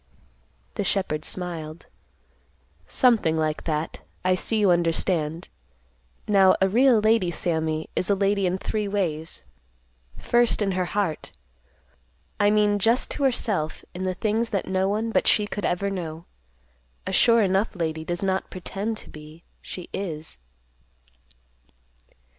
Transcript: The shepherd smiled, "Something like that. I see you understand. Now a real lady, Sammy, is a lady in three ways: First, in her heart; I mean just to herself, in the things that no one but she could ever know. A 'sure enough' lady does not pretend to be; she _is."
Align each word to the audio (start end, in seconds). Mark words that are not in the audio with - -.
The 0.73 0.83
shepherd 0.83 1.23
smiled, 1.23 1.85
"Something 2.87 3.37
like 3.37 3.65
that. 3.65 4.01
I 4.25 4.33
see 4.33 4.57
you 4.57 4.71
understand. 4.71 5.49
Now 6.27 6.55
a 6.59 6.67
real 6.67 6.97
lady, 6.99 7.29
Sammy, 7.29 7.87
is 7.95 8.09
a 8.09 8.15
lady 8.15 8.47
in 8.47 8.57
three 8.57 8.87
ways: 8.87 9.45
First, 10.17 10.59
in 10.59 10.71
her 10.71 10.85
heart; 10.85 11.33
I 12.39 12.49
mean 12.49 12.79
just 12.79 13.11
to 13.11 13.23
herself, 13.25 13.85
in 13.93 14.01
the 14.01 14.15
things 14.15 14.49
that 14.49 14.67
no 14.67 14.89
one 14.89 15.11
but 15.11 15.27
she 15.27 15.45
could 15.45 15.65
ever 15.65 15.91
know. 15.91 16.25
A 17.05 17.11
'sure 17.11 17.43
enough' 17.43 17.75
lady 17.75 18.03
does 18.03 18.23
not 18.23 18.49
pretend 18.49 18.97
to 18.97 19.09
be; 19.11 19.43
she 19.61 19.87
_is." 19.93 20.39